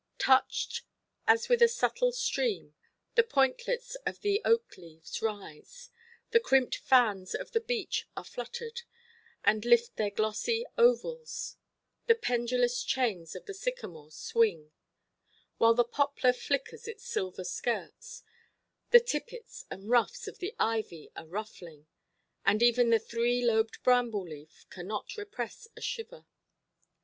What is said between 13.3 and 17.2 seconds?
of the sycamore swing; while the poplar flickers its